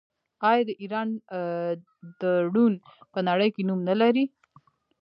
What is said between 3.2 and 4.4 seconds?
نړۍ کې نوم نلري؟